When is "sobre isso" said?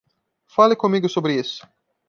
1.07-1.63